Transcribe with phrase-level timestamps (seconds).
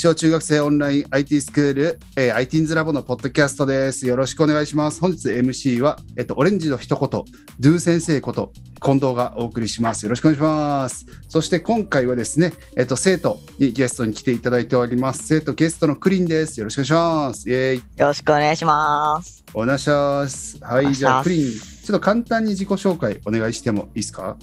[0.00, 4.06] 小中学生オンライン IT スクール、えー、ITINS ラボのポッドキャストです。
[4.06, 5.00] よろしくお願いします。
[5.00, 7.24] 本日 MC は、えっと、オレンジの一言、
[7.58, 10.04] ドゥ先生こと、近藤がお送りします。
[10.04, 11.04] よろしくお願いします。
[11.28, 15.26] そして今回はですね、えっと、生徒にゲストに来ていただいております。
[15.26, 16.60] 生徒ゲストのクリンです。
[16.60, 17.50] よろしくお願いします。
[17.50, 17.76] イェーイ。
[17.78, 19.44] よろしくお願いします。
[19.52, 20.58] お願いします。
[20.62, 24.36] はい、じゃあ、クリン、ちょっと簡単に自己紹介お願いしてもいいですか？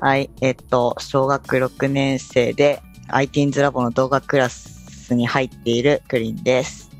[0.00, 6.90] はい、えっと、小学6年生で ITINS ラボの動画クラスに入っているクリンです。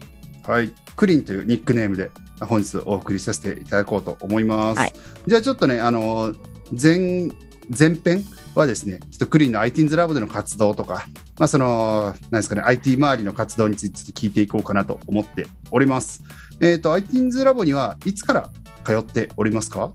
[0.47, 0.73] はい。
[0.97, 2.11] クリンというニックネームで
[2.41, 4.79] 本日お送りさせていただこうと思います。
[4.79, 4.93] はい
[5.27, 6.35] じゃあちょっとね、あの、
[6.71, 7.29] 前、
[7.77, 8.25] 前編
[8.55, 11.07] はですね、ちょっとクリンの ITINS ラボでの活動とか、
[11.37, 16.23] まあその、なんですかね、IT 周りの活動についてちょっと聞いていこうかなと思っております。
[16.61, 18.51] えっ、と、ITINS ラボにはいつから
[18.85, 19.91] 通っておりますか？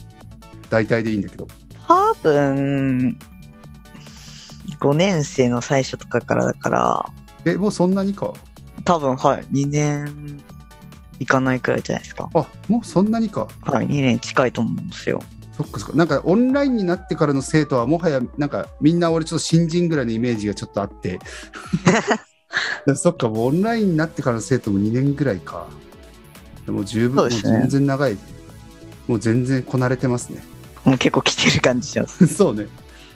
[0.69, 1.47] 大体でいいんだけど。
[1.87, 3.17] 多分、
[4.79, 7.05] 5年生の最初とかからだから、
[7.45, 8.33] え、もうそんなにか？
[8.85, 10.41] 多分、はい、2年
[11.19, 12.29] いかないくらいじゃないですか。
[12.33, 13.47] あ、もうそんなにか？
[13.61, 15.21] はい、2年近いと思うんですよ。
[15.57, 15.97] そっかそっか。
[15.97, 21.19] なんかオンラインになってからの生徒はもはやなんかみんな俺ちょっと新人ぐらいのイメージがちょっとあって。
[22.95, 25.67] そっか、もうオンラインになってからの生徒も2年ぐらいか。
[26.65, 28.17] でも十分、そうですねもう全然長い。
[29.07, 30.43] もう全然こなれてますね。
[30.83, 32.27] もう結構来てる感じします。
[32.33, 32.67] そうね。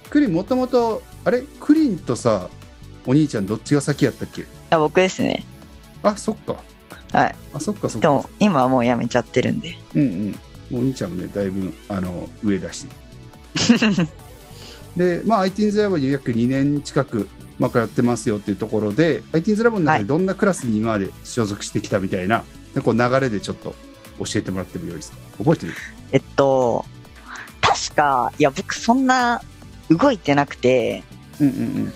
[0.10, 1.42] クリンもともと、あれ？
[1.60, 2.50] クリンとさ、
[3.06, 4.46] お兄ちゃんどっちが先やったっけ？
[4.70, 5.44] あ僕ですね。
[6.04, 6.56] あ、そっか。
[7.12, 7.36] はい。
[7.54, 8.08] あ、そっかそっか。
[8.08, 9.76] でも、今はもうやめちゃってるんで。
[9.96, 10.32] うんうん。
[10.32, 10.38] も
[10.72, 12.86] うお兄ちゃんもね、だいぶ、あの、上だし。
[14.98, 17.28] で、まあ、ITINS ラボに約2年近く、
[17.60, 23.76] まあ、通ってますよっていうところで、ITINS ラボの中でどんなクラスに今まで所属してきたみたいな、でこう流れでちょっと
[24.20, 25.18] 教えてもらってもよいですか？
[25.40, 25.74] 覚えてる？
[26.12, 26.86] えっと、
[27.62, 29.42] 確か、いや、僕そんな
[29.90, 31.04] 動いてなくて、
[31.40, 31.94] うんうんうん。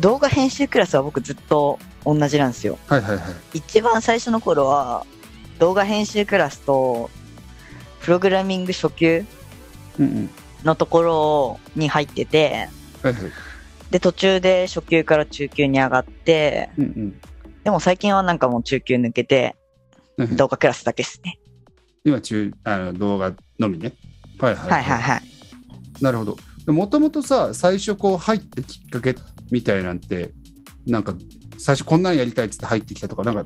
[0.00, 2.78] 動画編集クラスは僕ずっと同じなんですよ。
[2.86, 3.58] はいはいはい。
[3.58, 5.06] 一番最初の頃は、
[5.58, 7.10] 動画編集クラスと、
[8.00, 9.24] プログラミング初級。
[10.64, 12.68] のところに入ってて、
[13.02, 13.22] はいはい。
[13.90, 17.20] で、途中で初級から中級に上がって、うんうん
[17.62, 19.54] でも最近はなんかもう中級抜けて、
[20.16, 20.36] はいはい。
[20.36, 21.38] 動画クラスだけですね。
[22.04, 23.92] 今中、あの動画のみね。
[24.40, 25.22] はいはい、はいはいはい。
[26.00, 26.36] なるほど。
[26.66, 29.16] もともとさ、最初こう入ったきっかけ
[29.50, 30.32] みたいなんて、
[30.86, 31.14] なんか
[31.58, 33.44] 最初こんなんやりたいっつって入ってきたとか、なんか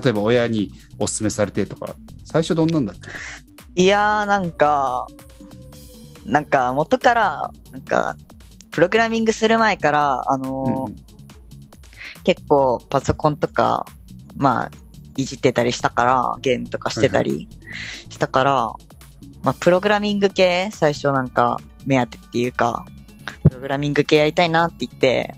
[0.00, 5.06] 例えば親にお勧めされてとか、最初どんなんだっけいやーなんか、
[6.26, 8.16] なんか元から、なんか、
[8.70, 11.08] プログラミングする前から、あのー
[12.28, 13.86] 結構パソコンとか、
[14.36, 14.70] まあ、
[15.16, 17.48] いじってたりしたから、ゲームとかしてたり
[18.10, 18.52] したから、
[19.42, 21.58] まあ、プログラミング系、最初なんか、
[21.88, 22.86] 目当てっていうか、
[23.44, 25.34] プログラミング系やりたいなって言って、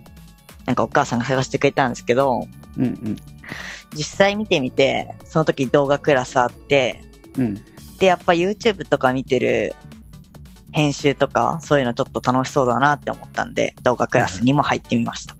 [0.67, 2.47] なんかお母さんが探してくれたんですけど、
[2.77, 3.17] うんうん
[3.93, 7.03] 実際見てみて、その時動画クラスあって、
[7.37, 7.55] うん
[7.99, 9.75] で、やっぱ YouTube とか見てる
[10.73, 15.37] 編集とか、そういうのちょっと楽しそうだなって思ったんで、動画クラスにも入ってみました。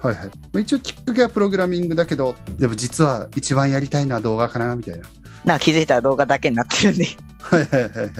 [0.00, 0.60] はいはい。
[0.60, 5.06] 一応きっかけはプログラミングだけど、でも実は一番やりたいのは動画かなみたいな。
[5.44, 7.06] なんか気づいたら動画だけになってるんで。
[7.40, 8.10] はいはいはいはい。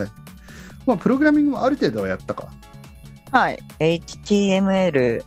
[0.88, 2.48] まあ、プログラミングもある程度はやったか。
[3.30, 3.58] はい。
[3.78, 5.22] HTML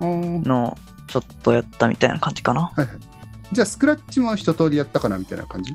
[0.00, 2.66] うんのちょっとやったみたいな感じかな。
[2.66, 2.88] はいはい。
[3.50, 5.72] じゃあ、スクラッチも一通りやったかなみたいな感じ？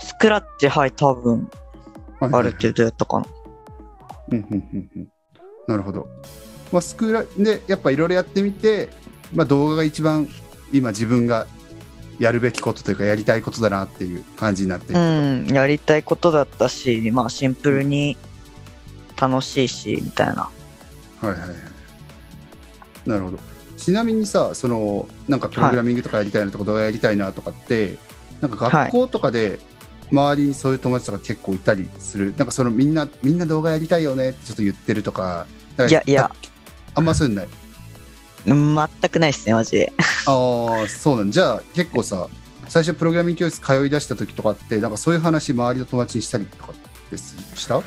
[0.00, 3.26] スクラッチ、はい、多分、はいはいはいある程度やったかな。
[4.32, 5.08] うんうんうんうん
[5.68, 6.08] なるほど。
[6.72, 8.88] まあ、スクラでやっぱいろいろやってみて、
[9.32, 10.28] まあ、動画が一番
[10.72, 11.46] 今自分が
[12.18, 18.16] やるべきことというかやりたいことだなっていう感じになってる、うん、やりたいことだったし、まあシンプルに
[19.28, 20.42] 楽しいし、みたいな。
[20.42, 20.50] は
[21.22, 21.48] いはいはい。
[23.06, 23.38] なるほど。
[23.76, 27.98] ちなみにさ、そのなんかプログラミングとかやりたいなとか動画やりたいなとかって、
[28.40, 29.60] なんか学校とかで
[30.10, 32.34] 周りにそういう友達とか結構いたりする？
[32.36, 35.46] なんかそのみんなみんな動画やりたいよねってちょっと言ってるとか。
[35.88, 36.30] いやいや。
[36.94, 37.48] あんまそういうのない？
[38.44, 39.92] うん全くないっすね、マジで。
[40.26, 42.28] ああ、そうなんじゃあ結構さ、
[42.68, 46.72] 最初プログラミング教室通い出した時とかって、なんかそういう話周りの友達にしたりとか
[47.10, 47.82] ですした？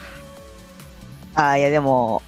[1.36, 2.22] ああ、いやでも、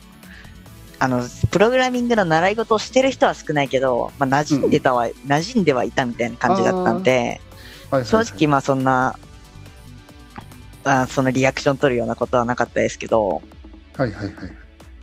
[1.00, 7.38] あの、プログラミングの習い事をしてる人は少ないけど、まあ、馴染んでたは、馴染んではいたみたいな感じだったんで、はいはいはい
[8.06, 9.18] 正直まあそんな、
[10.84, 13.42] あーそのリアクション取るようなことはなかったですけど、
[13.96, 14.36] はいはいはい。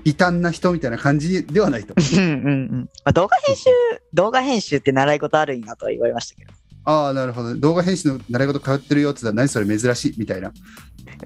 [0.05, 1.95] 異端な人みたいな感じではないと。
[1.97, 2.91] うんうんうん。
[3.05, 3.71] まあ、動画編集、
[4.12, 6.53] 動画編集って習い事あるんやとは言われましたけど。
[6.85, 7.55] ああ、なるほど。
[7.57, 10.53] 動画編集の習い事通ってるよって言ったら、何それ珍しいみたいな。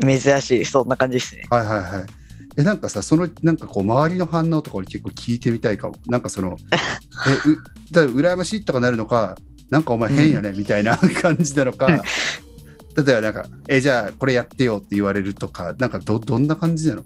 [0.01, 1.45] 珍しい、そんな感じですね。
[1.51, 2.18] はいはいはい。
[2.59, 5.95] え、なんかさ、その、なんかこう、周りの反応とか俺結構聞いてみたいかも。
[6.07, 7.63] なんかその、 え、う、
[7.93, 9.37] だ羨ましいとかなるのか、
[9.71, 17.03] なんかお前変やね、みたいな 感じなのか、例えばなんか、え、じゃあこれやってよって言われるとか、なんかど、どんな感じなの？
[17.03, 17.05] い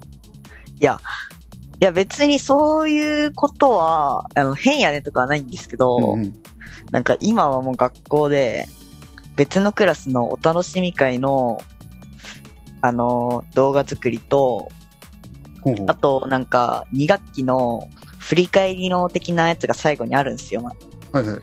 [0.81, 0.99] や、
[1.81, 6.35] いや別にそういうことは、あの、変やねとかはないんですけど、うんうん。
[6.91, 8.67] なんか今はもう学校で、
[9.37, 11.61] 別のクラスのお楽しみ会の、
[12.81, 14.71] あの、動画作りと、
[15.63, 17.89] ほうほうあとなんか2学期の
[18.19, 20.63] 振り返りの的なやつが最後にあるんですよ。
[21.13, 21.41] はいはい。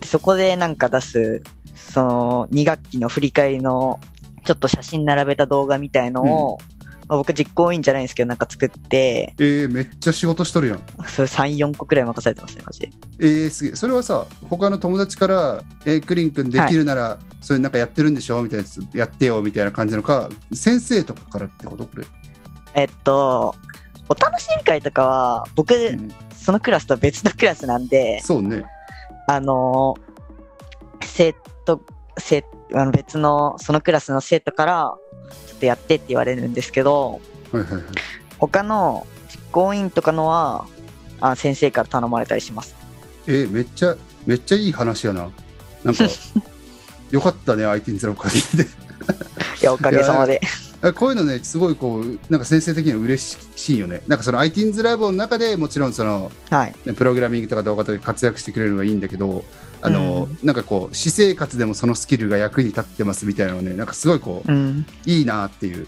[0.00, 1.42] でそこでなんか出す、
[1.74, 4.00] その2学期の振り返りの
[4.44, 10.82] ちょっと写真並べた動画みたいのを、まあ僕実行委員じゃないんですけどなんか作って、えー、めっちゃ仕事しとるやん。
[11.06, 12.90] それ3、4個くらい任されてますね、マジで。
[13.18, 13.76] えー、すげえ。
[13.76, 18.42] それはさ、他の友達から、えー、クリン君できるなら、それなんかやってるんでしょ？
[18.42, 21.86] みたいなやつやってよみたいな感じなのか、先生とかからってこと？
[21.86, 22.04] これ。
[22.78, 23.56] えっと、
[24.08, 28.64] お楽しみ会とかは、僕、うんそのクラスとは別のクラスなんで、そうね。
[29.26, 31.34] あのー生
[31.66, 31.82] 徒、
[32.16, 32.42] 生、
[32.72, 34.94] あの別の、そのクラスの生徒から、
[35.46, 37.20] ちょっとやってって言われるんですけど、
[37.52, 37.82] はいはいはい。
[38.38, 40.64] 他の実行委員とかのは、
[41.20, 42.74] あ先生から頼まれたりします。
[43.26, 45.28] えー、めっちゃ、めっちゃいい話やな。
[45.84, 46.04] なんか、
[47.10, 48.38] よかったね、相手にゼロかで。
[49.60, 50.40] いや、おかげさまで。
[50.80, 54.02] あこういうのね、すごいこう、なんか先生的には嬉しいよね。
[54.06, 56.74] なんかその ITINS ラボの中でもちろんその、はい。
[56.86, 59.44] ねプログラミングとか動画とかで活躍してくれるのはいいんだけど、
[59.80, 64.86] あの、なんかこう、私生活でもそのスキルが役に立ってますみたいなのね、なんかすごいこう、うん。
[65.04, 65.86] いいなっていう。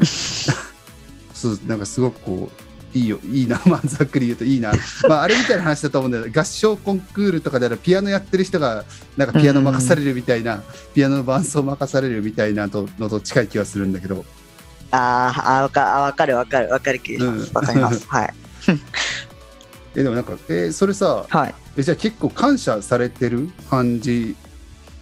[1.34, 4.72] そう、なんかすごくこう、いいよ、いいな、 まあ、ざっくり言うといいな。
[5.08, 6.26] まあ、あれみたいな話だと思うんだよ。
[6.34, 8.84] 合唱コンクールとかであれピアノやってる人が、
[9.16, 10.62] なんかピアノ任されるみたいな、
[10.94, 14.24] ピアノの伴奏任されるみたいなとのと近い気はするんだけど、
[14.90, 17.48] あーあ、わかあわかるわかるわかる気がします。
[17.48, 18.06] うんわかります。
[18.08, 18.34] はい。
[19.94, 21.54] え、でもなんか、えーそれさ、はい。
[21.76, 24.36] えじゃあ結構感謝されてる感じ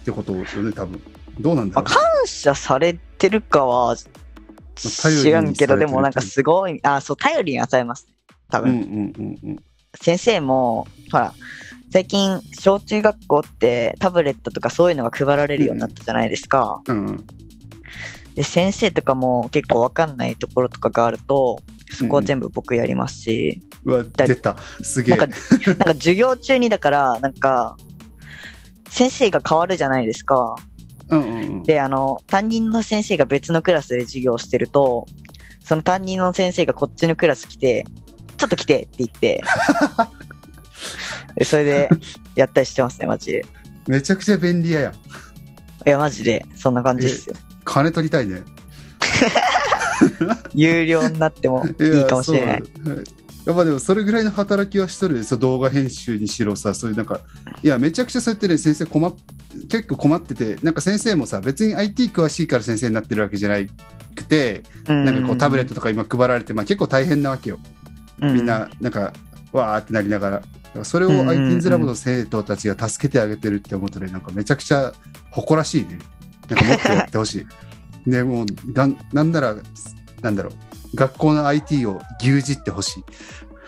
[0.01, 1.01] ってことよね、多分。
[1.39, 1.85] どうなんだろう。
[1.85, 3.95] まあ感謝されてるかは
[4.79, 8.07] 知らんけど、でもなんかすごい、あ、そう、頼りにはされます。
[8.49, 8.71] 多分。
[8.71, 9.63] うんうんうんうん。
[10.01, 11.33] 先生も、ほら、
[11.91, 16.81] 最近、小中学校ってタブレットとかそういうのが配られるようになったじゃないですか。
[16.87, 17.27] うんうん。
[18.35, 21.59] で、先生とかも結構わかんないところとかがあると、
[21.91, 24.55] そこは全部僕やりますし、うわ、出た。
[24.83, 25.17] すげえ。
[25.17, 25.35] なんか、
[25.65, 27.75] なんか授業中にだから、なんか、
[28.89, 30.55] 先生が変わるじゃないですか。
[31.09, 31.63] うんうんうん。
[31.63, 35.07] で、あの、担任の先生が別のクラスで授業をしてると、
[35.63, 37.85] その担任の先生がこっちのクラス来て、
[38.37, 39.43] ちょっと来てって言って、
[41.35, 41.89] でそれで
[42.35, 43.45] やったりしてますね、マジで。
[43.87, 44.93] めちゃくちゃ便利屋やん。
[44.93, 44.95] い
[45.85, 47.35] や、マジで、そんな感じですよ。
[47.65, 48.41] 金取りたいね。
[50.53, 52.59] 有料になってもいいかもしれない。
[52.59, 52.63] い
[53.49, 57.21] やっぱでもそれぐらいの働きはしとるそう動画編集にしろさそういうなんか
[57.63, 59.15] いやめちゃくちゃそうやってね先生困っ
[59.69, 63.55] 結構困っててなんか先生もさ別に IT 詳しいから先生になってるわけじゃな
[64.13, 65.03] くてうん。
[65.03, 67.57] なんかこうタブレットとか今配られて、まあ、結構大変なわけよ。
[68.21, 69.13] うみんななんか
[69.51, 70.29] わーってなりなが
[70.75, 70.83] ら。
[70.83, 71.57] それをうんうんうん。
[71.57, 74.93] ITINS ラボの生徒たちが助けてあげてるって思うとねなんかめちゃくちゃ
[75.31, 75.97] 誇らしいね。
[76.49, 77.47] なんかもっとやってほしい。
[78.07, 79.55] ねもうなんなんなら
[80.21, 80.69] なんだろう。
[80.95, 83.03] 学校の IT を牛耳ってほしい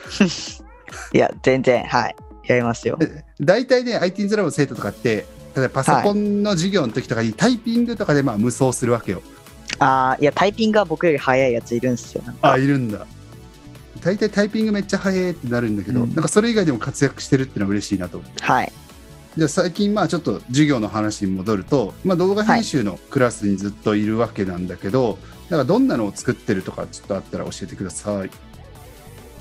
[1.14, 2.16] いや、全然、はい。
[2.48, 3.00] やりますよ。
[3.40, 9.22] 大体ね ITINS ラボの生徒とかって例えばパソコンの授業の時とかにタイピングとかでまあ無双するわけよ。
[9.80, 12.24] ああ、いや、タイピングは僕より早いやついるんですよ。
[12.42, 13.06] あいるんだ。
[14.02, 18.44] 大体タイピングめっちゃ早いってなるんだけど、うんなんかそれ以外でも活躍してるってのは嬉しいなと思って。
[18.44, 18.72] はい。
[19.38, 25.18] じゃあ最近まあちょっと授業の話に戻ると、まあ、動画編集のクラスにずっといるわけなんだけど、
[25.50, 28.30] なんかどんなのを作ってるとかちょっとあったら教えてください。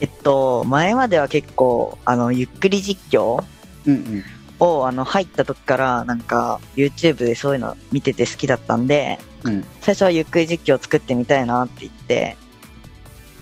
[0.01, 3.45] えっと、前までは結構、あの、ゆっくり実況
[3.87, 4.25] うんうん。
[4.59, 9.65] を、あの、入った時から、なんか、YouTube でそういうの見てて好きだったんで、うん。
[9.81, 12.37] 最初はゆっくり実況を作ってみたいなって言って、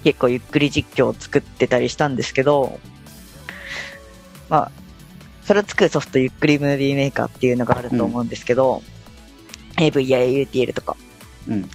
[0.05, 2.79] 結構ゆっくり実況を作ってたりしたんですけど、
[4.49, 4.71] まあ、
[5.43, 8.83] それを作るソフト、ゆっくりムービーメーカーっていうのがあると思うんですけど、
[9.79, 10.97] AV や UTL とか、
[11.49, 11.71] うん。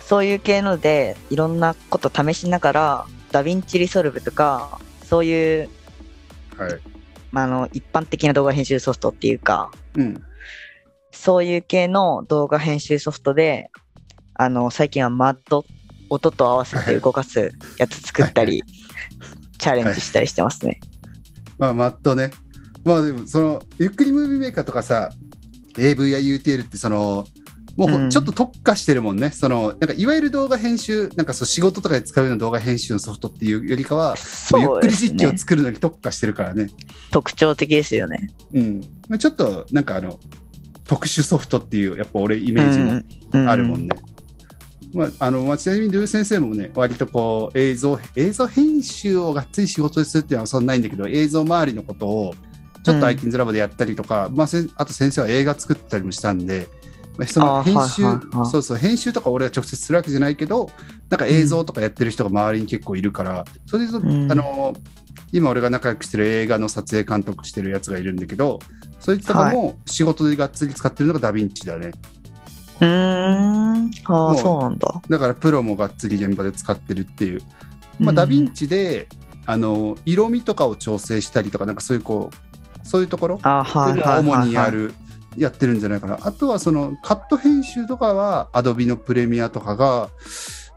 [0.00, 5.68] そういう系ので、いろんなこと試しながら、ダヴィンチリソルブとか、そういう、
[6.56, 6.80] はい。
[7.32, 10.24] まあ、あの、一般的な動画編集ソフトっていうか、うん。
[11.10, 13.70] そういう系の動画編集ソフトで、
[14.32, 15.66] あの、最近はマッド、
[16.08, 18.62] 音と合わせて動かすやつ作ったり、
[19.58, 20.80] チャレンジしたりしてますね。
[21.58, 22.30] まあ、マッドね。
[22.84, 25.10] まあでも、その、ゆっくりムービーメーカーとかさ、
[25.76, 27.26] AV や UTL ってその、
[27.76, 29.30] もうんうちょっと特化してるもんね。
[29.30, 34.16] その、なんかいわゆる動画編集、なんかそう仕事とかで使うような動画編集のソフトっていうよりかは、
[34.52, 35.38] もうゆっくり実況をね。
[35.38, 36.68] 作るのに特化してるからね。
[37.10, 38.30] 特徴的ですよね。
[38.54, 38.80] うん。
[39.08, 40.18] まあちょっと、なんかあの、
[40.84, 43.02] 特殊ソフトっていう、やっぱ俺イメージも
[43.32, 43.96] うんあるもんね。
[44.94, 52.34] まあ、あの、まあ、ちなみにルー先生もね、割とこう、映像、映像編集をがっつり仕事でするっていうのはそんなないんだけど、映像周りのことを、
[52.82, 56.85] ちょっとうん iTunes ラボでやったりとか、まあ、せんあと先生は映画作ったりもしたんで、まあ、
[57.24, 60.70] その編集、はいはいはいそうそう、編集とか俺は直接するわけじゃないけど、
[61.08, 64.74] なんか映像とかやってる人が周りに結構いるから、それで、うんあの、
[65.32, 68.58] 今俺が仲良くしてる映画の撮影監督してるやつがいるんだけど、
[69.00, 71.92] そいつとかも仕事でがっつり使ってるのがダヴィンチだね。
[72.80, 73.90] うーん。
[74.04, 75.02] ああ、そうなんだ。
[75.08, 77.40] だからプロもがっつり現場で使ってるっていう。
[77.98, 79.08] まあ、うんダヴィンチで、
[79.46, 84.20] あの、色味とかを調整したりとか、なんかそういうこう、そういうところ、がはいはいはい、はい。
[84.20, 84.92] 主にやる、
[85.36, 86.18] やってるんじゃないかな。
[86.22, 90.10] あとはそのカット編集とかは、アドビのプレミアとかが、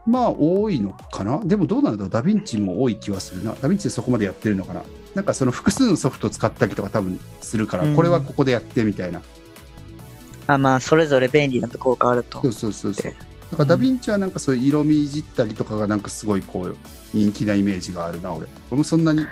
[0.06, 1.40] まあ多いのかな。
[1.44, 2.10] でもどうなんだろう。
[2.10, 3.52] ダヴィンチも多い気はするな。
[3.52, 4.82] ダヴィンチでそこまでやってるのかな。
[5.14, 9.22] なんかその複数のソフトを使ったりとか多分するから、うんこれはここでやってみたいな。
[10.46, 12.48] あまあ、それぞれ便利なところがあるとそ。
[12.48, 13.16] うそうそうそうで。
[13.50, 16.76] だからダヴィンチはなんかそういう色味いじったりとかがなんかすごいこう
[17.12, 18.46] 人気なイメージがあるな俺。
[18.70, 19.26] 俺もそんなに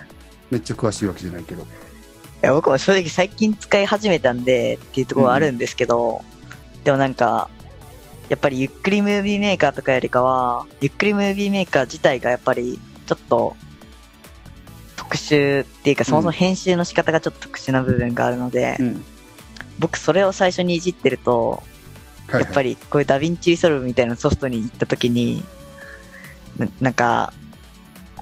[0.50, 1.66] めっちゃ詳しいわけじゃないけど。
[2.42, 6.22] いや僕も正直最近使い始めたんでっていうところはあるんですけど、
[6.84, 7.50] でもなんか、
[8.28, 13.56] やっぱりゆっくりムービーメーカーとかよりかは、ゆっくりムービーメーカー自体がやっぱりちょっと
[14.96, 19.04] 特殊っていうか、そもそも編集の仕方がちょっと特殊な部分があるので、うん。
[19.78, 21.62] 僕それを最初にいじってると、
[22.28, 25.42] はい、やっぱりこういうダヴィンチリソルブみたいなソフトに行った時に、
[26.58, 27.32] ななんか、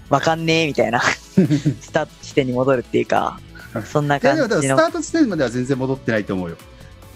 [0.08, 1.00] わかんねえみたいな、
[1.80, 3.40] スタート地点に戻るっていうか、
[3.82, 4.48] そんな感じの。
[4.48, 6.56] スタート地点までは全然戻ってないと思うよ。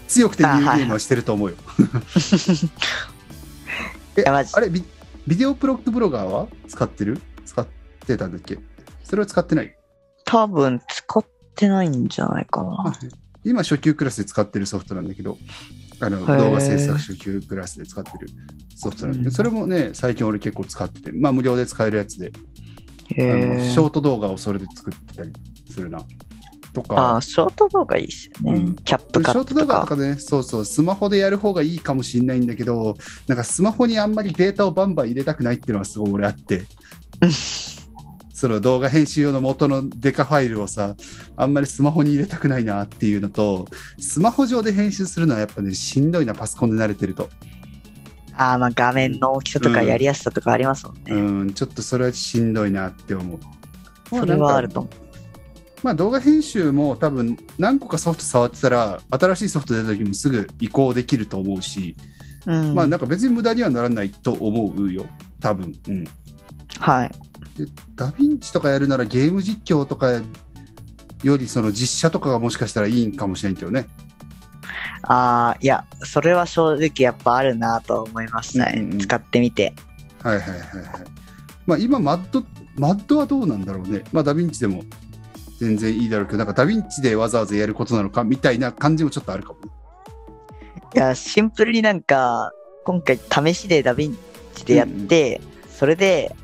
[0.07, 1.55] 強くてニューゲームはしてると思うよ。
[4.17, 4.83] えあれビ、
[5.25, 7.21] ビデオプロックブロガーは使ってる？
[7.45, 7.65] 使っ
[8.05, 8.59] てたんだっけ？
[9.03, 9.73] それは使ってない？
[10.25, 11.25] 多分使っ
[11.55, 12.93] てないんじゃないかな。
[13.43, 15.37] 今初級クラスで使ってるソフトなんだけど、
[15.99, 16.37] あのー。
[16.37, 18.29] 動画制作初級クラスで使ってる
[18.75, 19.31] ソフトなんだけど、うん。
[19.31, 22.31] それもね、最近俺結構使ってて、まあ無料で使えるやつで、
[23.07, 25.31] ショート動画をそれで作ってたり
[25.69, 26.03] するな。
[26.73, 28.59] とあかー、ショート動画いいっすよね。
[28.59, 29.73] うんキャップカショート動ットとか。
[29.79, 32.95] 画とかね、そうそう、スマホでやる方がいいかもしれないんだけど、
[33.27, 36.63] なんかスマホにあんまりデータをバンバン入れたくないっていうのはすごい俺あって、
[38.33, 40.95] その動画編集用の元のデカファイルをさ、
[41.35, 43.67] あんまりスマホに入れたくないなっていうのと、
[43.99, 47.29] スマホ上で編集するのはやっぱね、しんどいな、パソコンで慣れてると。
[48.35, 51.01] ああ、まあ画面の大きさとかうんやりやすさとかありますもんね。
[51.11, 53.39] うん、ちょっとそれはしんどいなって思う。
[54.09, 55.10] それはあると思う。
[55.83, 61.95] まあ動画編集も多分何個かソフト触ってたら、新しいソフト出た時もすぐ移行できると思うし、
[62.45, 62.75] うん。
[62.75, 65.05] まあなんか別に無駄にはならないと思うよ。
[65.39, 65.73] 多分。
[65.87, 66.07] うん。
[66.79, 67.11] はい。
[67.57, 70.21] でダヴィンチとかやるならゲーム実況とか
[71.23, 73.87] よりその実写とかがもしかしたらいいんかもしれんけどね。
[75.03, 78.73] ああ、いや、それは正直やっぱあるなと思いましたね。
[78.77, 79.73] うんうんうん使ってみて。
[80.21, 80.65] はいはいはいはい。
[81.65, 82.43] まあ今マッド、
[82.75, 84.03] マッドはどうなんだろうね。
[84.11, 84.83] まあダヴィンチでも
[85.61, 89.67] 全然いいだろうけど、なんかダヴィンチでわざわざやることなのかみたいな感じもちょっとあるかもね。
[90.95, 92.51] いや、シンプルになんか、
[92.83, 94.17] 今回試しでダヴィン
[94.55, 95.39] チでやって、
[95.69, 96.35] それで、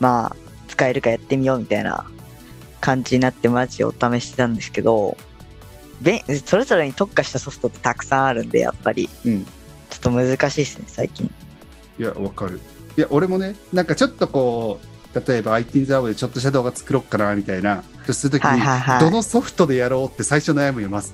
[0.00, 0.36] まあ、
[0.68, 2.04] 使えるかやってみようみたいな
[2.82, 5.16] 感じになってマジを試してたんですけど、
[6.02, 9.44] べそれぞれに特化したソフトってたくさんあるんで、やっぱり、うん。
[9.44, 9.50] ちょ
[9.96, 11.30] っと難しいですね、最近。
[11.98, 12.60] いや、わかる。
[12.98, 21.12] いや、俺もね、なんかちょっとこう、例えば iTunes ラボでちょっとした動画作ろうかなみたいな、とするときに、はいはいはいどのソフトでやろうって最初悩むよ、まず。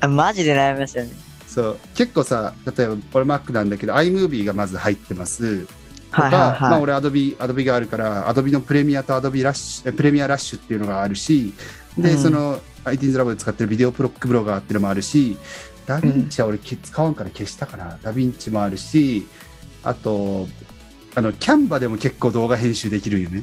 [0.00, 1.10] あマジで悩みますよね。
[1.46, 1.78] そう。
[1.94, 5.66] 結構さ、例えば俺 Mac なんだけど、iMovie がまず入ってます。
[6.10, 6.60] とか、はいはいはい。
[6.60, 11.52] まあ俺 Adobe、Adobe があるから、Adobe のプレミアと Adobe ラッシュ、えプレミアラッシュっていうのがあるし、
[11.98, 15.36] で、うんその iTunes ラボで使ってるビデオプロックブロガーっていうのもあるし、
[15.86, 17.98] ダヴィンチは俺け使わんから消したかな。
[18.02, 19.26] ダヴィンチもあるし、
[19.82, 20.46] あと、
[21.14, 23.42] あの、キャンバでも結構動画編集できるよね。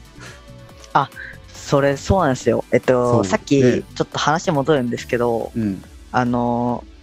[1.67, 2.63] それ、そうなんですよ。
[2.71, 5.83] えっと、さっき、ねちょっと話戻るんですけど、うん。
[6.11, 6.97] あのー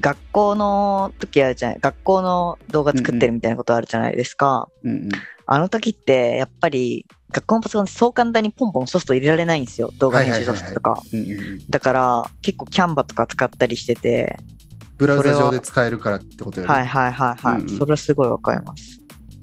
[0.00, 4.68] 学校の時あるじゃない、学校の動画作ってるみたいなことあるじゃないですか。
[4.82, 5.08] うんうん。
[5.46, 9.92] あの時って、やっぱり、学校のパソコンってそう簡単にポンポンソフト入れられないんですよ。
[9.98, 11.02] 動画編集ソフトとか。
[11.70, 14.38] だから、結構キャンバとか使ったりしてて、
[14.96, 16.72] ブラウザ上で使えるからってことよね。
[16.72, 17.60] はいはいはいはい。
[17.60, 19.01] うんうんそれはすごいわかります。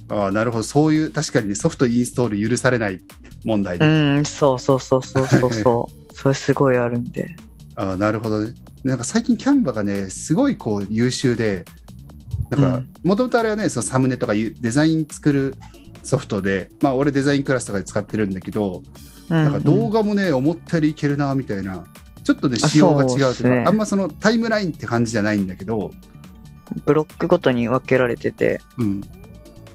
[0.10, 0.64] ああ、なるほど。
[0.64, 3.02] そういう、確かにね、ソフトインストール許されない
[3.46, 4.20] 問題うね。
[4.22, 6.14] ん、そうそうそうそうそうそう。
[6.16, 7.36] それすごいあるんで。
[7.76, 8.54] ああ、なるほどね。
[8.84, 11.66] なんか最近キャンバがね、すごいこう優秀で、
[12.50, 15.56] だからうん、もともとあれはね、そのサムネとかいうデザイン作る
[16.04, 18.84] ソフトで、まあ、俺デザインクラスとかで使ってるんだけど、
[19.30, 21.86] うんなんか動画もね、思ったよりいけるな、みたいな。
[22.24, 25.92] ちょっとね、あ仕様が違うというか、ねあんまそのタイムラインって感じじゃないんだけど、
[26.86, 29.02] ブロックごとに分けられてて、うん。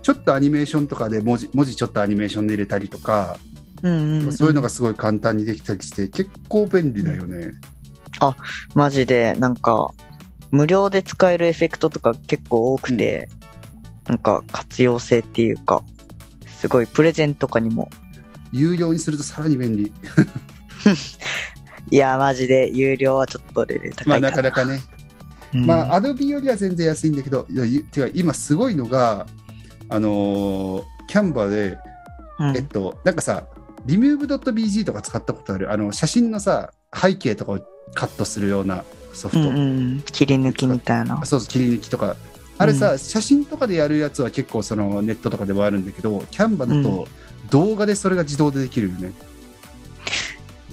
[0.05, 3.39] ちょっとアニメーションとかで文字、文字ちょっとアニメーションで入れたりとか、
[3.83, 7.53] うんうんうんそういうのがすごい簡単にできたりして、結構便利だよね。
[8.75, 9.93] マジで、なんか、
[10.51, 13.31] 無料で使えるエフェクトとか結構多くて、
[14.07, 15.83] なんか活用性っていうか、
[16.47, 17.89] すごいプレゼントとかにも。
[18.53, 19.91] 有料にするとさらに便利。
[21.91, 24.31] いや、マジで有料はちょっとレベル高まあな。
[24.31, 24.83] なかなかね。
[25.55, 29.27] うんまあ、アドビよりは全然安いんだけど、いやゆてか今すごいのが、
[29.95, 31.79] あのー Canva で、
[32.39, 33.45] うんえっと、なんかさ、
[33.85, 37.61] リミューブ .bg とか使ったことあるあの写真のさ、背景とかを
[37.95, 39.41] カットするようなソフト。
[39.43, 39.61] うんう
[39.97, 41.27] ん、切り抜きみたいなあ。
[41.27, 42.17] そうそう、切り抜きとか。
[42.57, 47.07] あれさ、写真とかでやるやつは結構そのネットとかでもあるんだけど、 Canva だと
[47.51, 49.13] 動画でそれが自動でできるよね。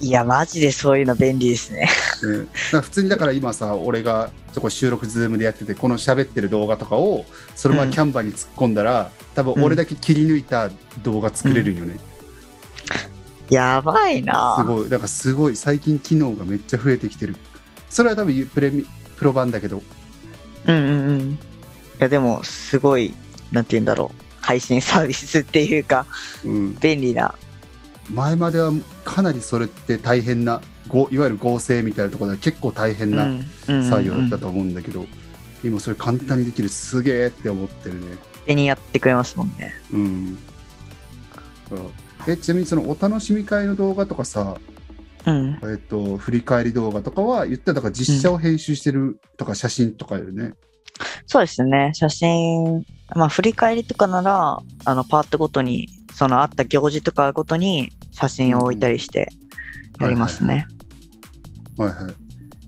[0.02, 1.88] いや、マジでそういうの便利ですね。
[2.22, 2.48] うん、
[2.82, 7.24] 普通にだから今さ俺がそこ収録ズームでやっててこの喋ってる動画とかを
[7.56, 10.70] そのままキャンバーに突っ込んだら、多分俺だけ切り抜いた
[11.02, 11.98] 動画作れるよね、
[13.48, 17.36] やばいなすごいだからすごい最近機能がめっちゃ増えてきてる
[17.88, 18.84] それは多分プレミ
[19.16, 19.82] プロ版だけど
[20.66, 21.30] うんうんうん。
[21.32, 21.38] い
[21.98, 23.14] や、でも、すごい、
[23.50, 24.22] なんて言うんだろう。
[24.40, 26.06] 配信サービスっていうか、
[26.44, 27.34] うん、便利な。
[28.10, 28.72] 前までは
[29.04, 33.26] かなりそれって大変なごいわゆる合成みたいなところでは結構大変な
[33.88, 35.06] 作業だったと思うんだけど、
[35.62, 38.16] 今それ簡単にできるすげえって思ってるね
[38.46, 39.72] 手にやってくれますもんね。
[39.92, 40.38] うん
[42.26, 44.58] えちなみにそのお楽しみ会の動画とかさ、
[45.24, 45.58] うん。
[45.62, 50.52] えっと、振り返り動画とかは言ったらだから実写を編集してるとか写真とかよね、
[51.26, 51.90] そうですね。
[51.94, 59.32] 写真、まあ、振り返りとかなら、あの、パートごとに、そのあった行事とかごとに写真を置いたりして
[60.00, 60.66] やりますね。
[61.76, 62.14] はいはい。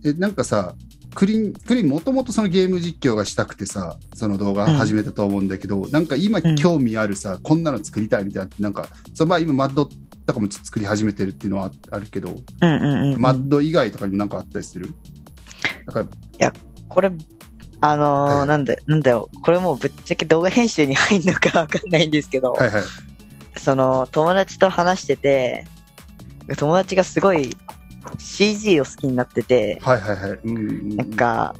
[0.09, 0.75] えなんかさ
[1.15, 6.57] クリンクリンもともとそのゲーム実況がしたくてさその動画始めたと思うんだけど、なんか今うん。
[6.57, 9.89] 興味あるさ、こんなの作りたいみたいななんかそのまあ今マッド
[10.27, 13.21] とかも作り始めてるっていうのはあるけど、うんうんうんうん。
[13.21, 14.93] マッド以外とかにもなんかあったりする？
[15.87, 16.13] なんか
[16.89, 17.13] これ、
[17.81, 18.49] あのーはい。
[18.49, 19.29] なんで、なんだよ。
[19.43, 22.83] これもうぶっちゃけ動画編集に入んのかわかんないんですけど、はいはい
[23.57, 25.67] その、友達と話してて、
[26.57, 27.57] 友達がすごい
[28.19, 30.31] CG を好きになってて、はいはいはい。
[30.45, 30.97] うんうんうん。
[30.97, 31.55] なんか、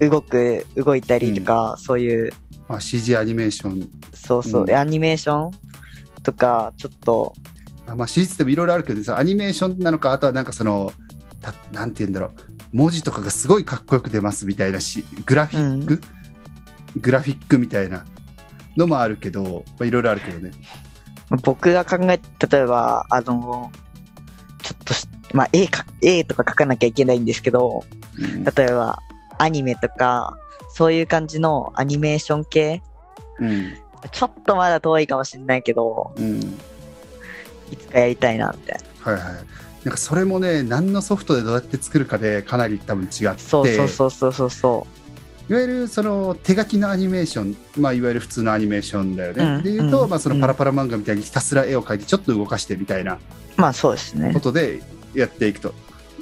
[0.00, 2.32] 動く、動いたりとか、そういう、
[2.68, 3.88] まあ、CG アニメーション。
[4.14, 4.74] そうそう、うん。
[4.74, 5.50] アニメーション
[6.22, 7.34] とか、ちょっと、
[7.86, 10.92] あまあ、史実でもいろいろあるけどさ、アニメーションなのか、あとはなんかその、
[11.40, 12.30] たなんて言うんだろう、
[12.72, 16.00] 文字とかがすごいかっこよく出ますみたいなし、グラフィック、
[16.96, 18.04] グラフィックみたいな
[18.76, 20.52] のもあるけど、まあ、いろいろあるけどね。
[21.42, 23.70] 僕が考え、例えば、あの、
[24.62, 27.84] ちょっとし、まあ、絵か、絵とか描かなきゃいけないんですけど、
[28.18, 28.98] うん例えば、
[29.38, 30.36] アニメとか、
[30.74, 32.82] そういう感じのアニメーション系、
[33.38, 33.72] うん。
[34.12, 36.40] ちょっとまだ遠いかもしれないけど、うん。
[37.70, 39.12] いつかやりたいな、みたいな。
[39.12, 39.32] はいはい。
[39.84, 44.86] なんかそれもね、何のソフトでどうやって作るかでかなり多分違って、そうそうそうそうそうそ
[45.50, 49.44] いわゆるその手書きのアニメーション、まあ、いわゆる普通のアニメーションだよね。
[49.44, 53.18] うんで言うと、うんまあ、そのパラパラ漫画みたいにひたすら絵を描いてちょっと動かしてみたいなう。
[53.56, 54.38] まあそうですねこ。
[54.38, 54.80] とで
[55.12, 55.74] やっていくと。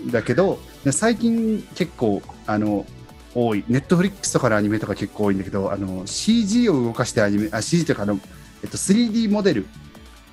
[0.07, 0.59] だけど、
[0.93, 2.87] 最近結構、あの、
[3.35, 3.65] 多い。
[3.69, 8.19] ネットフリックスとかのアニメとか結構多いんだけど、あの、CG を動かしてアニメ、あ、CG というか、あの、
[8.63, 9.67] えっと、3D モデル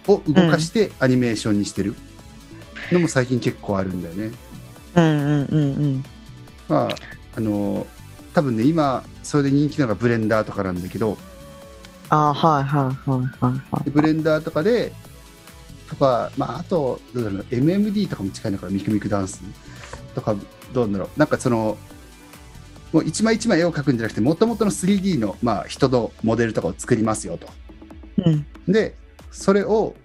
[0.08, 1.95] を動かしてアニメーションにしてる
[2.93, 4.31] のも最近結構あるんだよね。
[4.95, 6.05] うんうんうんうん。
[6.69, 6.95] まあ、
[7.36, 7.86] あの、
[8.36, 11.17] 多分ね、今、それで人気なのがブレンダーとかなんだけど、
[12.10, 13.84] ああ、はいはいはいはいはい。
[13.86, 14.91] でブレンダーとかで、
[15.89, 19.41] とか、まあ、あと、どうだろう、MMD とかも近いのかな、ミクミクダンス
[20.13, 20.36] とか、
[20.74, 21.78] どうだろう、なんかその、
[22.91, 27.48] もう一枚一枚絵を描くんじゃなくて、もともとの 3D の、まあ、人のモデルとかを作りますよと。
[28.17, 28.45] うん。
[28.67, 28.98] で、
[29.32, 29.95] それを、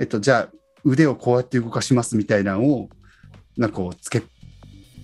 [0.00, 2.88] えっと、じゃあ、腕をこうやって動かしますみたいなのを、
[3.56, 4.24] なんかこう、つけ、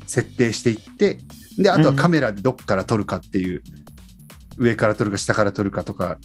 [0.08, 1.20] 設定していって、
[1.58, 3.62] で、あとはカメラでどっから撮るかっていう、
[4.58, 6.18] 上から撮るか下から撮るかとか、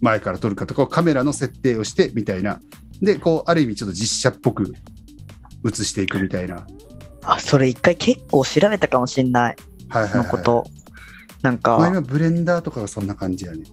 [0.00, 2.60] 前から撮るかとかをカメラの設定をしてみたいな。
[3.02, 4.74] で、こう、ある意味ちょっと実写っぽく
[5.66, 6.66] 映していくみたいな。
[7.22, 9.56] あ、それ一回結構調べたかもしんない。
[9.88, 10.24] はいはい、はい。
[10.24, 10.66] のこと。
[11.42, 13.64] なんまあか、今、ブレンダーとかがそんな感じやね。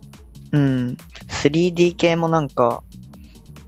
[0.53, 0.97] うん。
[1.27, 2.83] 3D 系もなんか、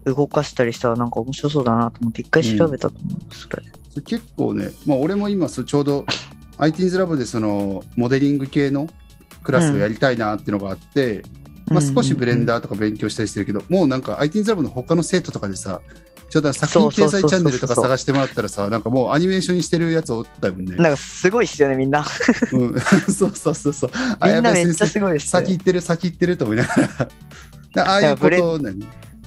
[0.06, 3.64] 動かしたりしたらなんか面白そうだなと思って一回調べたと思う、それ。
[3.90, 6.06] それ結構ね、まあ、俺も今ちょうど
[6.60, 8.88] IT's ラボでそのモデリング系の
[9.44, 11.24] クラスをやりたいなっていうのがあって、
[11.68, 15.82] まあ、少しブレンダーとか勉強したりしてるけど、もうなんか IT ズラボの他の生徒とかでさ、
[16.30, 20.76] ちょっと作品掲載チャンネルとか探してもらったらさ、なんかもうアニメーションにしてるやつおったもんね。
[20.76, 22.06] なんかすごいっすよね、みんな。
[22.52, 22.80] うん、
[23.12, 23.92] そうそうそうそう。
[24.20, 25.30] あみんなめっちゃすごいっすね。
[25.30, 26.88] 先行ってる、先行ってると思いながら。
[27.74, 28.80] だああいうことを何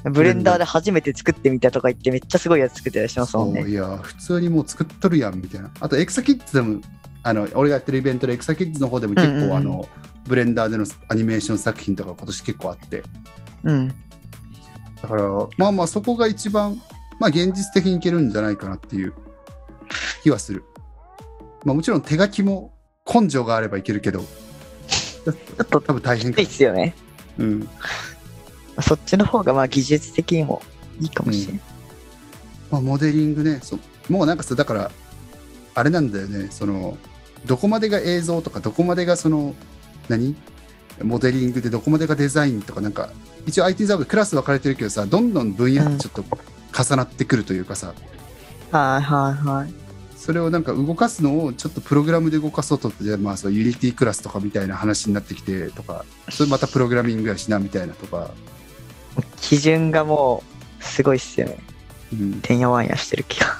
[0.04, 3.68] ブレンダーで初めて作ってみたとか言ってめっちゃすごいやつ作ってらっしゃいますもんね。
[3.68, 5.70] いや、普通にもう作っとるやんみたいな。
[5.80, 6.80] あと、エクサキッズでも、
[7.22, 9.88] あの俺がやってるイベントでエクサキッズの方でも結構、うんうんうんあの、
[10.26, 13.02] ブレンダーでのアニメーション作品とか今年結構あって。
[13.64, 13.88] うん。
[15.02, 15.22] だから、
[15.56, 16.80] まあまあそこが一番、
[17.18, 19.14] まあ現実的にいけるんじゃないかなっていう
[20.22, 20.64] 気はする。
[21.64, 22.72] まあもちろん手書きも
[23.12, 26.50] 根性があればいけるけど、ちょっと多分大変かいいっ。
[26.50, 26.94] すよね。
[27.38, 27.68] うん。
[28.80, 30.62] そっちの方がまあ技術的にも
[31.00, 31.62] いいかもしれない。
[32.70, 33.80] まあモデリングね、そう
[34.12, 34.90] もうなんかさ、だから、
[35.74, 36.96] あれなんだよね、その、
[37.46, 39.54] どこまでが映像とか、どこまでがその、
[40.08, 40.36] 何？
[41.02, 43.10] モデリングでどこまでがデザインとか、なんか、
[43.46, 46.24] 一応 IT ザブクラス分かれてるけどさ、どんどん分野ってちょっと
[46.76, 47.94] 重なってくるというかさ、
[48.70, 49.74] はいはいはい。
[50.16, 58.30] それをなんか動かすのをちょっとプログラムで動かそうとって、まあそう Unity クラスとかみたいな話になってきてとか、それまたプログラミングやしなみたいなとか、
[59.40, 60.44] 基準がも
[60.80, 61.58] うすごいっすよね。
[62.12, 63.56] うん、てんやわんやしてる気が。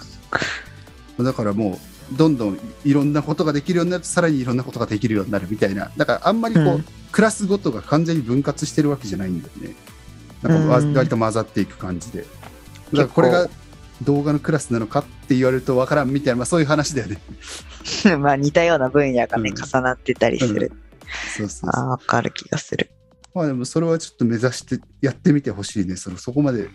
[1.19, 1.79] だからもう
[2.17, 5.91] どんどんいろんなことができるようになってさらにいろんなことができるようになるみたいな。
[5.97, 6.85] だからあんまりこう、うん。
[7.11, 9.75] クラスごとが完全に分割してるわけじゃないんだよね。
[10.43, 12.23] なんか割と混ざっていく感じで。
[12.23, 12.33] だか
[12.93, 13.49] らこれが
[14.03, 17.19] 動画のクラスなのかって言われるとわからんみたいな、まあ、そういう話だよね。
[18.19, 19.65] まあ似たような分野がね、うん。
[19.65, 20.73] 重なってたりする。
[21.37, 22.91] そうそうああ、わかる気がする。
[23.35, 25.97] まあでもそれはちょっと目指してやってみてほしいね。
[25.97, 26.69] そのそこまで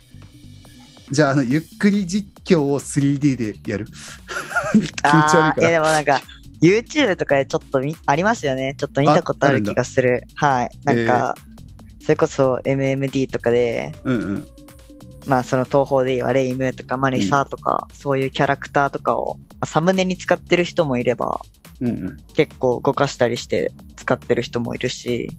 [1.10, 3.86] じゃああのゆっくり実況を 3D でやる？
[4.74, 5.70] 気持ち悪いから。
[5.70, 6.22] でもなんか、
[6.62, 8.76] YouTube とかでちょっとみありますよね。
[8.78, 10.24] ちょっと見たことある気がする。
[10.36, 10.70] はい。
[10.84, 11.36] なんか、
[12.02, 14.48] それこそ MMD とかで、うんうん。
[15.26, 21.42] まあその東宝で言えばレイムとかマリサとか、そういうキャラクターとかを、まあサムネに使ってる人もいれば、
[21.80, 22.18] うんうん。
[22.34, 25.30] 結構動かしたりして使ってる人もいるし、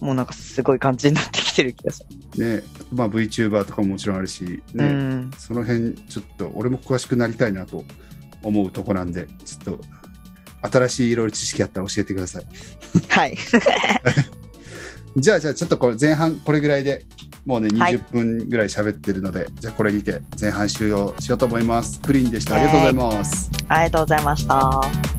[0.00, 4.62] もうなんかすごい感じになってきてる気がすねまあ VTuber とかももちろんあるしる。
[4.74, 5.30] ね、うん。
[5.38, 7.84] その辺ちょっと俺も詳しくなりたいなと
[8.42, 9.80] 思うとこなんでちょっと
[10.70, 12.44] 新しいいろいろ知識あったら教えてください
[13.08, 13.36] はい。
[15.16, 17.06] じゃあじゃあちょっとこれ前半これぐらいで
[17.46, 25.15] もうねはい20分ぐらい喋ってるので、じゃあこれにて前半終了しようと思いますプリンでしたありがとうございます、ありがとうございました。